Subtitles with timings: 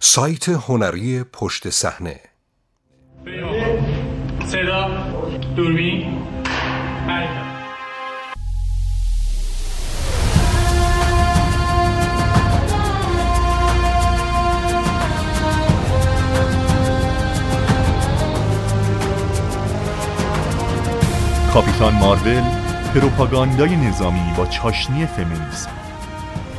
[0.00, 2.20] سایت هنری پشت صحنه.
[4.46, 4.88] صدا
[5.56, 6.20] دوربین.
[21.54, 22.42] کاپیتان مارول
[22.94, 25.79] پروپاگاندای نظامی با چاشنی فمینیسم.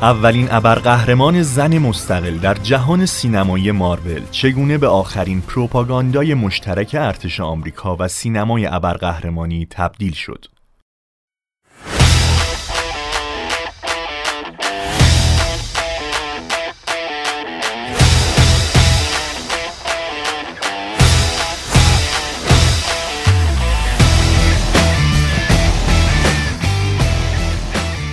[0.02, 7.96] اولین ابرقهرمان زن مستقل در جهان سینمایی مارول چگونه به آخرین پروپاگاندای مشترک ارتش آمریکا
[8.00, 10.46] و سینمای ابرقهرمانی تبدیل شد؟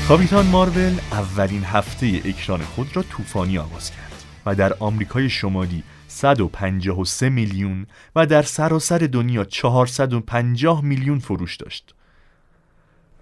[0.08, 7.28] کاپیتان مارول اولین هفته اکران خود را طوفانی آغاز کرد و در آمریکای شمالی 153
[7.28, 7.86] میلیون
[8.16, 11.94] و در سراسر دنیا 450 میلیون فروش داشت.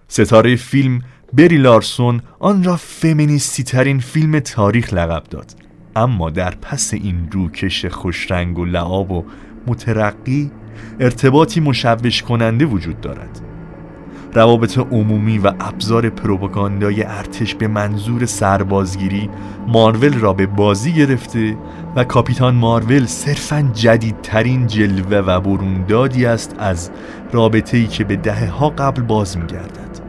[0.09, 5.55] ستاره فیلم بری لارسون آن را فمینیستی ترین فیلم تاریخ لقب داد
[5.97, 9.25] اما در پس این روکش خوشرنگ و لعاب و
[9.67, 10.51] مترقی
[11.01, 13.56] ارتباطی مشوش کننده وجود دارد
[14.37, 19.31] روابط عمومی و ابزار پروپاگاندای ارتش به منظور سربازگیری
[19.69, 21.57] مارول را به بازی گرفته
[21.97, 26.91] و کاپیتان مارول صرفا جدیدترین جلوه و بروندادی است از
[27.33, 30.01] رابطه‌ای که به دهه ها قبل باز می‌گردد.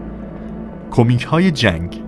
[0.92, 2.07] کمیک های جنگ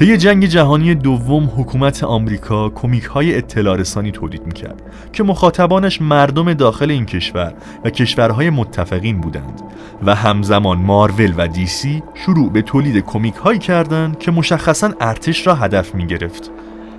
[0.00, 6.54] طی جنگ جهانی دوم حکومت آمریکا کمیک های اطلاع رسانی تولید می‌کرد که مخاطبانش مردم
[6.54, 9.60] داخل این کشور و کشورهای متفقین بودند
[10.06, 15.54] و همزمان مارول و دیسی شروع به تولید کمیک هایی کردند که مشخصا ارتش را
[15.54, 16.50] هدف می گرفت.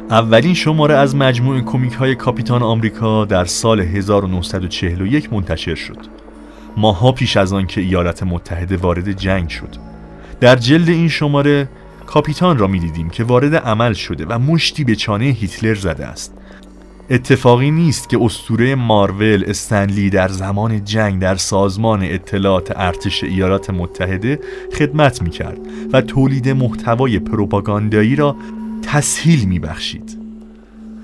[0.09, 5.97] اولین شماره از مجموع کمیک های کاپیتان آمریکا در سال 1941 منتشر شد.
[6.77, 9.75] ماها پیش از آن که ایالات متحده وارد جنگ شد.
[10.39, 11.67] در جلد این شماره
[12.13, 16.33] کاپیتان را می‌دیدیم که وارد عمل شده و مشتی به چانه هیتلر زده است
[17.09, 24.39] اتفاقی نیست که استوره مارول استنلی در زمان جنگ در سازمان اطلاعات ارتش ایالات متحده
[24.77, 25.59] خدمت می کرد
[25.93, 28.35] و تولید محتوای پروپاگاندایی را
[28.81, 30.17] تسهیل می بخشید.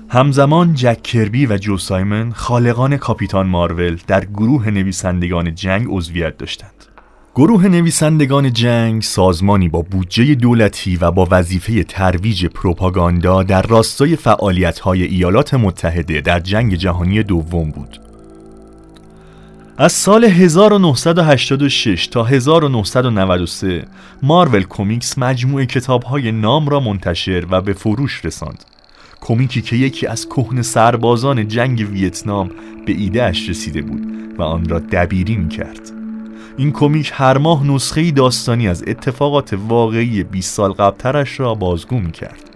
[0.08, 6.97] همزمان جک کربی و جو سایمن خالقان کاپیتان مارول در گروه نویسندگان جنگ عضویت داشتند.
[7.38, 15.02] گروه نویسندگان جنگ سازمانی با بودجه دولتی و با وظیفه ترویج پروپاگاندا در راستای فعالیت‌های
[15.02, 18.00] ایالات متحده در جنگ جهانی دوم بود.
[19.76, 23.84] از سال 1986 تا 1993
[24.22, 28.64] مارول کومیکس مجموعه کتاب‌های نام را منتشر و به فروش رساند.
[29.20, 32.50] کمیکی که یکی از کهن سربازان جنگ ویتنام
[32.86, 34.06] به ایده اش رسیده بود
[34.38, 35.97] و آن را دبیری می کرد.
[36.58, 42.12] این کمیک هر ماه نسخه داستانی از اتفاقات واقعی 20 سال قبلترش را بازگو می
[42.12, 42.50] کرد.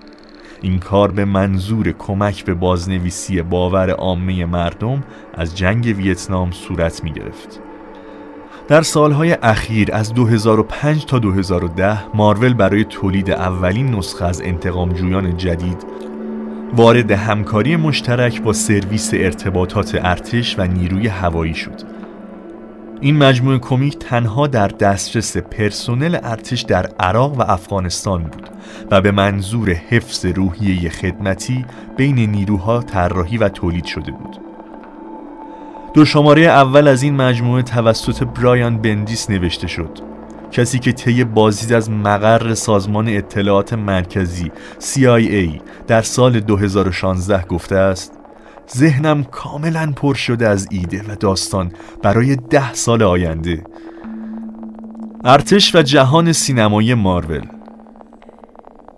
[0.62, 5.04] این کار به منظور کمک به بازنویسی باور عامه مردم
[5.34, 7.60] از جنگ ویتنام صورت می گرفت.
[8.68, 15.36] در سالهای اخیر از 2005 تا 2010 مارول برای تولید اولین نسخه از انتقام جویان
[15.36, 15.86] جدید
[16.76, 22.01] وارد همکاری مشترک با سرویس ارتباطات ارتش و نیروی هوایی شد
[23.02, 28.50] این مجموعه کمیک تنها در دسترس پرسنل ارتش در عراق و افغانستان بود
[28.90, 31.64] و به منظور حفظ روحیه خدمتی
[31.96, 34.36] بین نیروها طراحی و تولید شده بود.
[35.94, 39.98] دو شماره اول از این مجموعه توسط برایان بندیس نوشته شد
[40.52, 48.21] کسی که طی بازدید از مقر سازمان اطلاعات مرکزی CIA در سال 2016 گفته است
[48.70, 53.64] ذهنم کاملا پر شده از ایده و داستان برای ده سال آینده.
[55.24, 57.46] ارتش و جهان سینمایی مارول.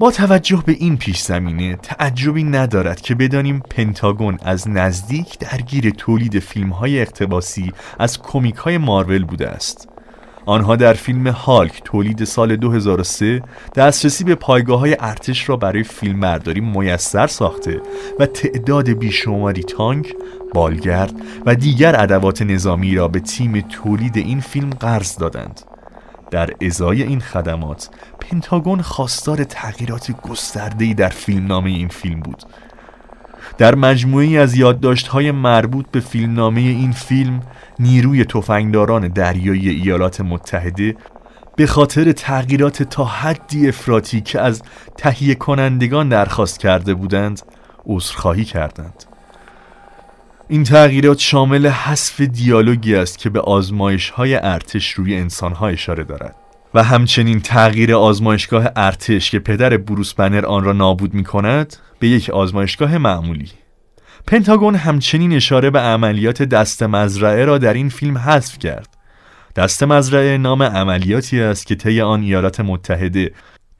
[0.00, 6.38] با توجه به این پیش زمینه تعجبی ندارد که بدانیم پنتاگون از نزدیک درگیر تولید
[6.38, 9.88] فیلم های اقتباسی از کمیک های مارول بوده است.
[10.46, 13.42] آنها در فیلم هالک تولید سال 2003
[13.74, 17.80] دسترسی به پایگاه های ارتش را برای فیلم برداری میسر ساخته
[18.20, 20.14] و تعداد بیشماری تانک،
[20.54, 21.12] بالگرد
[21.46, 25.60] و دیگر ادوات نظامی را به تیم تولید این فیلم قرض دادند.
[26.30, 27.88] در ازای این خدمات
[28.20, 32.42] پنتاگون خواستار تغییرات گسترده‌ای در فیلمنامه این فیلم بود
[33.58, 37.40] در مجموعی از یادداشت‌های مربوط به فیلمنامه این فیلم
[37.78, 40.96] نیروی تفنگداران دریایی ایالات متحده
[41.56, 44.62] به خاطر تغییرات تا حدی افراطی که از
[44.96, 47.42] تهیه کنندگان درخواست کرده بودند
[47.86, 49.04] عذرخواهی کردند.
[50.48, 56.04] این تغییرات شامل حذف دیالوگی است که به آزمایش های ارتش روی انسان ها اشاره
[56.04, 56.34] دارد.
[56.74, 62.08] و همچنین تغییر آزمایشگاه ارتش که پدر بروس بنر آن را نابود می کند به
[62.08, 63.48] یک آزمایشگاه معمولی
[64.26, 68.88] پنتاگون همچنین اشاره به عملیات دست مزرعه را در این فیلم حذف کرد
[69.56, 73.30] دست مزرعه نام عملیاتی است که طی آن ایالات متحده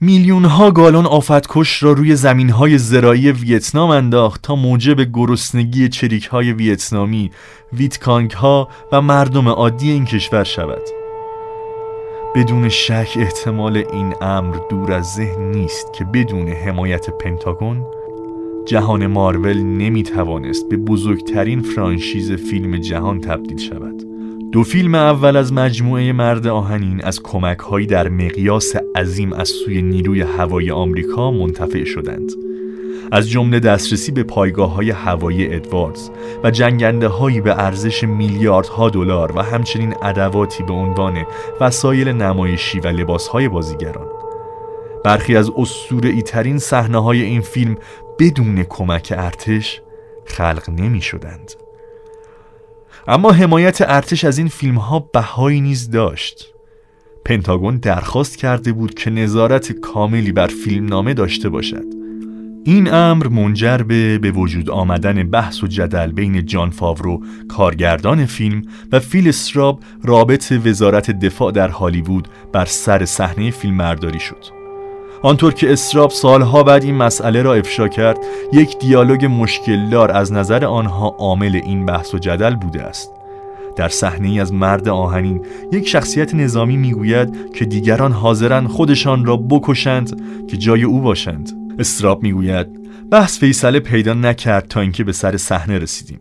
[0.00, 6.26] میلیون ها گالون آفتکش را روی زمین های زراعی ویتنام انداخت تا موجب گرسنگی چریک
[6.26, 7.30] های ویتنامی،
[7.72, 11.03] ویتکانگ ها و مردم عادی این کشور شود.
[12.34, 17.86] بدون شک احتمال این امر دور از ذهن نیست که بدون حمایت پنتاگون
[18.66, 24.02] جهان مارول نمی توانست به بزرگترین فرانشیز فیلم جهان تبدیل شود.
[24.52, 30.20] دو فیلم اول از مجموعه مرد آهنین از کمک در مقیاس عظیم از سوی نیروی
[30.20, 32.32] هوایی آمریکا منتفع شدند
[33.12, 36.10] از جمله دسترسی به پایگاه های هوایی ادواردز
[36.44, 41.26] و جنگنده هایی به ارزش میلیاردها دلار و همچنین ادواتی به عنوان
[41.60, 44.06] وسایل نمایشی و لباس های بازیگران.
[45.04, 47.76] برخی از اسطوره‌ای ترین صحنه های این فیلم
[48.18, 49.82] بدون کمک ارتش
[50.24, 51.52] خلق نمی شدند.
[53.08, 56.54] اما حمایت ارتش از این فیلم ها بهایی نیز داشت.
[57.24, 62.03] پنتاگون درخواست کرده بود که نظارت کاملی بر فیلم نامه داشته باشد.
[62.66, 68.62] این امر منجر به به وجود آمدن بحث و جدل بین جان فاورو کارگردان فیلم
[68.92, 74.44] و فیل استراب رابط وزارت دفاع در هالیوود بر سر صحنه فیلم مرداری شد.
[75.22, 78.18] آنطور که استراب سالها بعد این مسئله را افشا کرد
[78.52, 83.10] یک دیالوگ مشکلدار از نظر آنها عامل این بحث و جدل بوده است.
[83.76, 89.36] در صحنه ای از مرد آهنین یک شخصیت نظامی می‌گوید که دیگران حاضرن خودشان را
[89.36, 91.63] بکشند که جای او باشند.
[91.78, 92.66] استراب می‌گوید.
[93.10, 96.18] بحث فیصله پیدا نکرد تا اینکه به سر صحنه رسیدیم.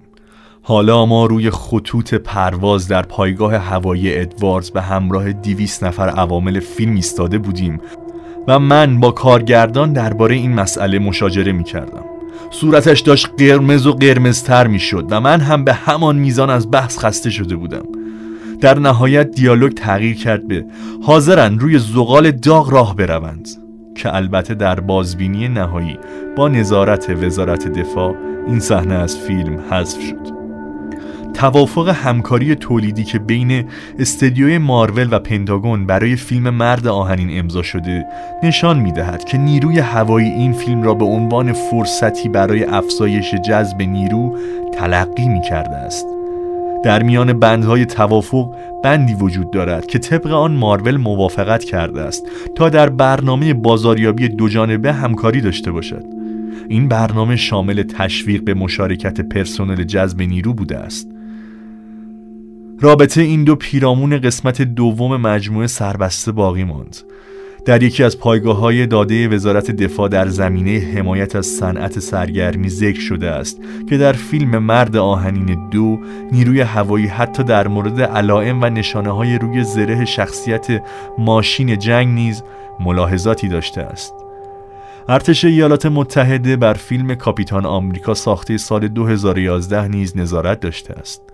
[0.62, 6.96] حالا ما روی خطوط پرواز در پایگاه هوایی ادواردز به همراه دیویس نفر عوامل فیلم
[6.96, 7.82] ایستاده بودیم
[8.48, 12.04] و من با کارگردان درباره این مسئله مشاجره می کردم
[12.52, 17.00] صورتش داشت قرمز و قرمزتر می شد و من هم به همان میزان از بحث
[17.00, 17.86] خسته شده بودم.
[18.62, 20.66] در نهایت دیالوگ تغییر کرد به
[21.04, 23.63] حاضرن روی زغال داغ راه بروند.
[23.96, 26.00] که البته در بازبینی نهایی
[26.36, 28.16] با نظارت وزارت دفاع
[28.48, 30.34] این صحنه از فیلم حذف شد.
[31.34, 33.66] توافق همکاری تولیدی که بین
[34.00, 38.06] استدیوی مارول و پنتاگون برای فیلم مرد آهنین امضا شده
[38.44, 44.38] نشان می‌دهد که نیروی هوایی این فیلم را به عنوان فرصتی برای افزایش جذب نیرو
[44.74, 46.13] تلقی می کرده است.
[46.84, 52.24] در میان بندهای توافق بندی وجود دارد که طبق آن مارول موافقت کرده است
[52.56, 56.04] تا در برنامه بازاریابی دو جانبه همکاری داشته باشد.
[56.70, 61.08] این برنامه شامل تشویق به مشارکت پرسنل جذب نیرو بوده است.
[62.80, 66.98] رابطه این دو پیرامون قسمت دوم مجموعه سربسته باقی ماند.
[67.66, 73.00] در یکی از پایگاه های داده وزارت دفاع در زمینه حمایت از صنعت سرگرمی ذکر
[73.00, 76.00] شده است که در فیلم مرد آهنین دو
[76.32, 80.84] نیروی هوایی حتی در مورد علائم و نشانه های روی زره شخصیت
[81.18, 82.44] ماشین جنگ نیز
[82.80, 84.14] ملاحظاتی داشته است.
[85.10, 91.33] ارتش ایالات متحده بر فیلم کاپیتان آمریکا ساخته سال 2011 نیز نظارت داشته است.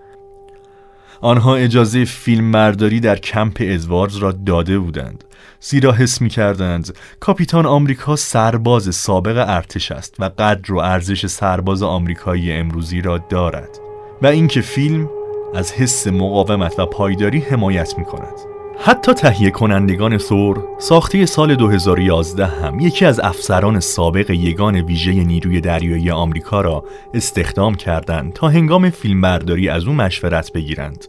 [1.20, 5.24] آنها اجازه فیلم مرداری در کمپ ادواردز را داده بودند.
[5.60, 11.82] زیرا حس می کردند کاپیتان آمریکا سرباز سابق ارتش است و قدر و ارزش سرباز
[11.82, 13.78] آمریکایی امروزی را دارد
[14.22, 15.08] و اینکه فیلم
[15.54, 22.46] از حس مقاومت و پایداری حمایت می کند حتی تهیه کنندگان ثور ساخته سال 2011
[22.46, 26.84] هم یکی از افسران سابق یگان ویژه نیروی دریایی آمریکا را
[27.14, 31.04] استخدام کردند تا هنگام فیلمبرداری از او مشورت بگیرند.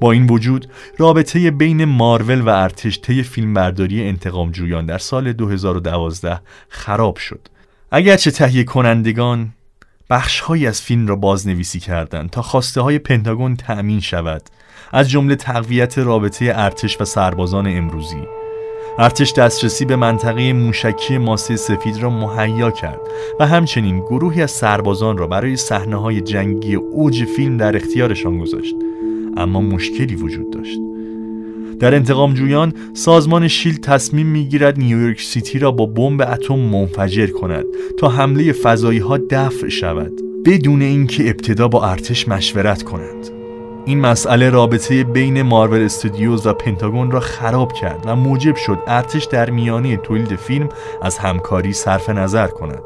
[0.00, 0.66] با این وجود
[0.98, 7.48] رابطه بین مارول و ارتش طی فیلمبرداری انتقام جویان در سال 2012 خراب شد.
[7.90, 9.52] اگرچه تهیه کنندگان
[10.10, 14.42] بخشهایی از فیلم را بازنویسی کردند تا خواسته های پنتاگون تأمین شود
[14.92, 18.22] از جمله تقویت رابطه ارتش و سربازان امروزی.
[18.98, 23.00] ارتش دسترسی به منطقه موشکی ماسه سفید را مهیا کرد
[23.40, 28.74] و همچنین گروهی از سربازان را برای صحنه های جنگی اوج فیلم در اختیارشان گذاشت.
[29.36, 30.78] اما مشکلی وجود داشت.
[31.80, 37.64] در انتقام جویان سازمان شیل تصمیم می‌گیرد نیویورک سیتی را با بمب اتم منفجر کند
[37.98, 40.12] تا حمله فضایی ها دفع شود
[40.44, 43.41] بدون اینکه ابتدا با ارتش مشورت کنند.
[43.86, 49.24] این مسئله رابطه بین مارول استودیوز و پنتاگون را خراب کرد و موجب شد ارتش
[49.24, 50.68] در میانه تولید فیلم
[51.02, 52.82] از همکاری صرف نظر کند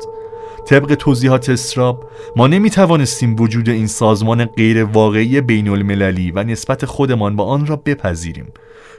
[0.67, 6.85] طبق توضیحات استراب ما نمی توانستیم وجود این سازمان غیر واقعی بین المللی و نسبت
[6.85, 8.53] خودمان با آن را بپذیریم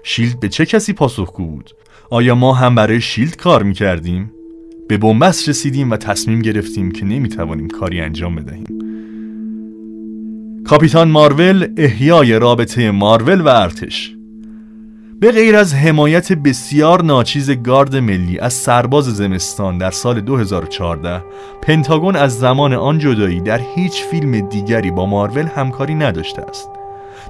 [0.04, 1.76] شیلد به چه کسی پاسخگو بود؟
[2.10, 4.32] آیا ما هم برای شیلد کار می کردیم؟
[4.88, 8.87] به بنبست رسیدیم و تصمیم گرفتیم که نمی توانیم کاری انجام بدهیم
[10.68, 14.16] کاپیتان مارول احیای رابطه مارول و ارتش.
[15.20, 21.24] به غیر از حمایت بسیار ناچیز گارد ملی از سرباز زمستان در سال 2014
[21.62, 26.70] پنتاگون از زمان آن جدایی در هیچ فیلم دیگری با مارول همکاری نداشته است.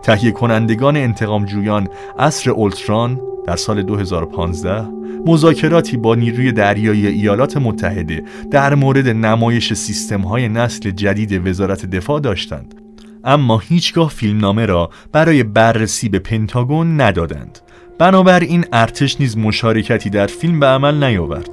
[0.04, 1.88] تهیه کنندگان انتقام جویان
[2.20, 4.88] اصر اولتران در سال 2015
[5.26, 12.20] مذاکراتی با نیروی دریایی ایالات متحده در مورد نمایش سیستم های نسل جدید وزارت دفاع
[12.20, 12.87] داشتند.
[13.28, 17.60] اما هیچگاه فیلمنامه را برای بررسی به پنتاگون ندادند.
[18.00, 21.50] بنابراین ارتش نیز مشارکتی در فیلم به عمل نیاورد.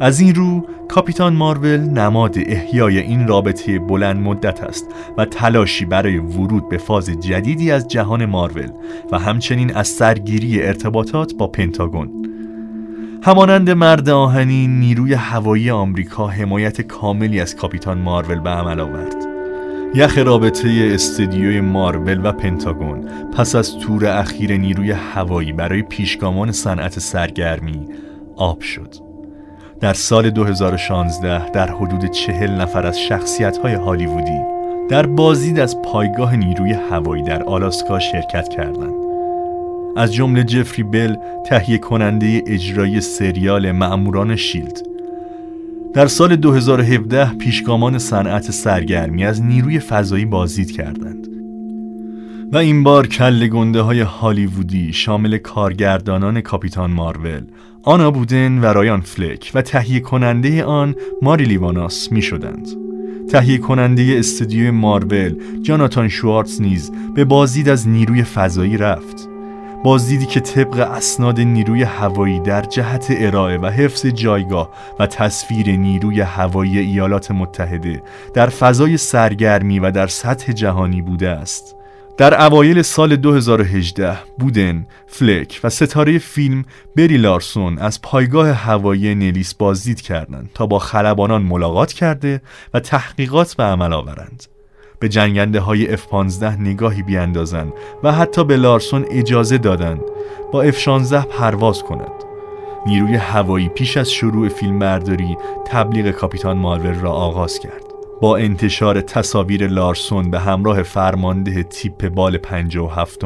[0.00, 4.86] از این رو کاپیتان مارول نماد احیای این رابطه بلند مدت است
[5.18, 8.70] و تلاشی برای ورود به فاز جدیدی از جهان مارول
[9.12, 12.10] و همچنین از سرگیری ارتباطات با پنتاگون.
[13.22, 19.23] همانند مرد آهنی نیروی هوایی آمریکا حمایت کاملی از کاپیتان مارول به عمل آورد.
[19.96, 26.98] یخ رابطه استدیوی مارول و پنتاگون پس از تور اخیر نیروی هوایی برای پیشگامان صنعت
[26.98, 27.88] سرگرمی
[28.36, 28.94] آب شد.
[29.80, 34.40] در سال 2016 در حدود چهل نفر از شخصیت های هالیوودی
[34.88, 38.94] در بازدید از پایگاه نیروی هوایی در آلاسکا شرکت کردند.
[39.96, 44.93] از جمله جفری بل تهیه کننده اجرایی سریال معموران شیلد
[45.94, 51.26] در سال 2017 پیشگامان صنعت سرگرمی از نیروی فضایی بازدید کردند
[52.52, 57.42] و این بار کل گنده های هالیوودی شامل کارگردانان کاپیتان مارول
[57.82, 62.68] آنا بودن و رایان فلک و تهیه کننده آن ماری لیواناس می شدند.
[63.30, 69.28] تهیه کننده استودیوی مارول جاناتان شوارتز نیز به بازدید از نیروی فضایی رفت
[69.84, 76.20] بازدیدی که طبق اسناد نیروی هوایی در جهت ارائه و حفظ جایگاه و تصویر نیروی
[76.20, 78.02] هوایی ایالات متحده
[78.34, 81.76] در فضای سرگرمی و در سطح جهانی بوده است
[82.16, 86.64] در اوایل سال 2018 بودن، فلک و ستاره فیلم
[86.96, 92.42] بری لارسون از پایگاه هوایی نلیس بازدید کردند تا با خلبانان ملاقات کرده
[92.74, 94.53] و تحقیقات به عمل آورند.
[95.04, 100.00] به جنگنده های F-15 نگاهی بیاندازند و حتی به لارسون اجازه دادند
[100.52, 102.12] با F-16 پرواز کند.
[102.86, 107.84] نیروی هوایی پیش از شروع فیلم برداری تبلیغ کاپیتان مارول را آغاز کرد.
[108.20, 113.20] با انتشار تصاویر لارسون به همراه فرمانده تیپ بال 57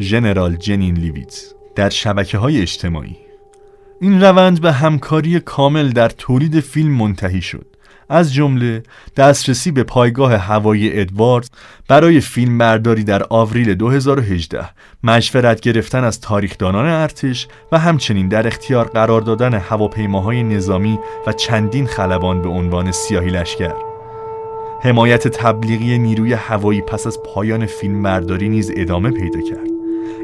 [0.00, 3.16] ژنرال جنین لیویتز در شبکه های اجتماعی
[4.00, 7.75] این روند به همکاری کامل در تولید فیلم منتهی شد
[8.08, 8.82] از جمله
[9.16, 11.50] دسترسی به پایگاه هوایی ادواردز
[11.88, 14.68] برای فیلم برداری در آوریل 2018
[15.04, 21.86] مشورت گرفتن از تاریخدانان ارتش و همچنین در اختیار قرار دادن هواپیماهای نظامی و چندین
[21.86, 23.74] خلبان به عنوان سیاهی لشکر.
[24.82, 29.75] حمایت تبلیغی نیروی هوایی پس از پایان فیلم برداری نیز ادامه پیدا کرد.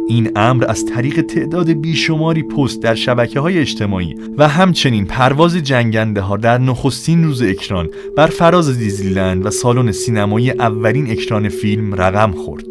[0.09, 6.21] این امر از طریق تعداد بیشماری پست در شبکه های اجتماعی و همچنین پرواز جنگنده
[6.21, 12.33] ها در نخستین روز اکران بر فراز دیزیلند و سالن سینمایی اولین اکران فیلم رقم
[12.33, 12.65] خورد.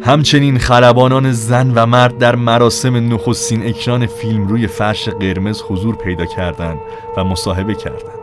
[0.00, 6.26] همچنین خلبانان زن و مرد در مراسم نخستین اکران فیلم روی فرش قرمز حضور پیدا
[6.26, 6.78] کردند
[7.16, 8.21] و مصاحبه کردند.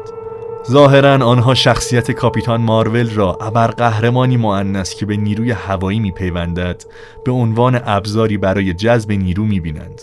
[0.69, 6.83] ظاهرا آنها شخصیت کاپیتان مارول را ابرقهرمانی معنس که به نیروی هوایی میپیوندد
[7.25, 10.01] به عنوان ابزاری برای جذب نیرو می‌بینند.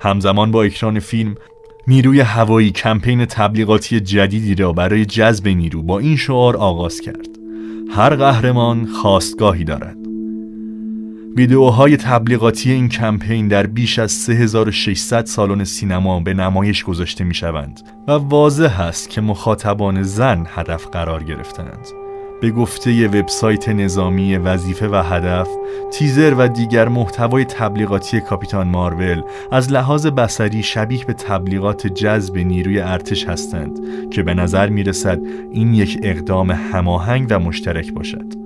[0.00, 1.34] همزمان با اکران فیلم
[1.88, 7.28] نیروی هوایی کمپین تبلیغاتی جدیدی را برای جذب نیرو با این شعار آغاز کرد.
[7.90, 10.01] هر قهرمان خواستگاهی دارد.
[11.36, 17.80] ویدئوهای تبلیغاتی این کمپین در بیش از 3600 سالن سینما به نمایش گذاشته می شوند
[18.08, 21.86] و واضح است که مخاطبان زن هدف قرار گرفتند.
[22.40, 25.48] به گفته وبسایت نظامی وظیفه و هدف
[25.92, 29.22] تیزر و دیگر محتوای تبلیغاتی کاپیتان مارول
[29.52, 33.78] از لحاظ بسری شبیه به تبلیغات جذب نیروی ارتش هستند
[34.10, 35.20] که به نظر می رسد
[35.50, 38.41] این یک اقدام هماهنگ و مشترک باشد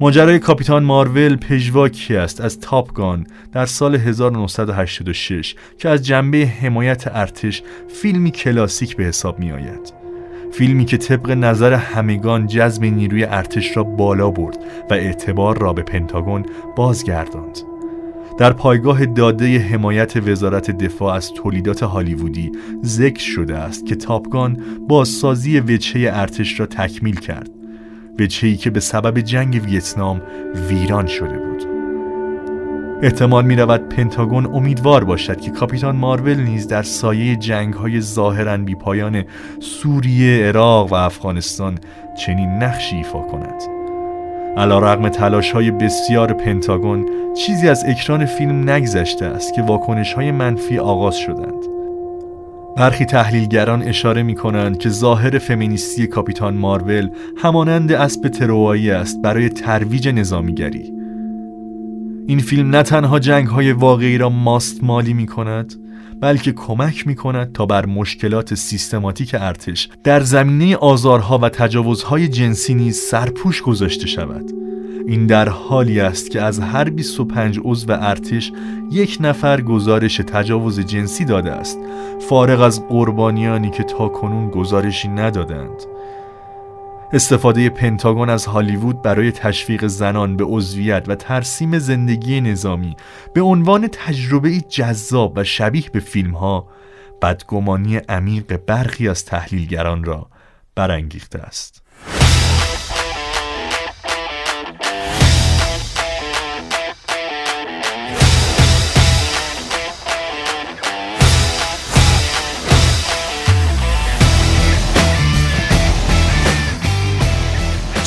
[0.00, 7.62] ماجرای کاپیتان مارول پژواکی است از تاپگان در سال 1986 که از جنبه حمایت ارتش
[7.88, 9.92] فیلمی کلاسیک به حساب می آید.
[10.52, 14.58] فیلمی که طبق نظر همگان جذب نیروی ارتش را بالا برد
[14.90, 16.46] و اعتبار را به پنتاگون
[16.76, 17.58] بازگرداند.
[18.38, 22.52] در پایگاه داده حمایت وزارت دفاع از تولیدات هالیوودی
[22.84, 27.63] ذکر شده است که تاپگان بازسازی وجهه ارتش را تکمیل کرد
[28.18, 30.22] وجهی که به سبب جنگ ویتنام
[30.68, 31.64] ویران شده بود.
[33.02, 38.56] احتمال می رود پنتاگون امیدوار باشد که کاپیتان مارول نیز در سایه جنگ های ظاهرا
[38.56, 39.24] بی پایان
[39.60, 41.78] سوریه، عراق و افغانستان
[42.16, 43.62] چنین نقشی ایفا کند.
[44.56, 50.30] علا رقم تلاش های بسیار پنتاگون چیزی از اکران فیلم نگذشته است که واکنش های
[50.30, 51.73] منفی آغاز شدند.
[52.76, 59.48] برخی تحلیلگران اشاره می کنند که ظاهر فمینیستی کاپیتان مارول همانند اسب تروایی است برای
[59.48, 60.92] ترویج نظامیگری.
[62.26, 65.74] این فیلم نه تنها جنگ های واقعی را ماست مالی می کند
[66.20, 72.74] بلکه کمک می کند تا بر مشکلات سیستماتیک ارتش در زمینه آزارها و تجاوزهای جنسی
[72.74, 74.63] نیز سرپوش گذاشته شود.
[75.06, 78.52] این در حالی است که از هر 25 عضو ارتش
[78.90, 81.78] یک نفر گزارش تجاوز جنسی داده است
[82.28, 85.82] فارغ از قربانیانی که تا کنون گزارشی ندادند
[87.12, 92.96] استفاده پنتاگون از هالیوود برای تشویق زنان به عضویت و ترسیم زندگی نظامی
[93.34, 96.68] به عنوان تجربه جذاب و شبیه به فیلم ها
[97.22, 100.26] بدگمانی عمیق برخی از تحلیلگران را
[100.74, 101.83] برانگیخته است.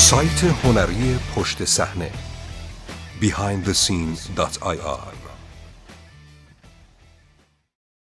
[0.09, 2.11] سایت هنری پشت صحنه
[3.21, 5.26] behindthescenes.ir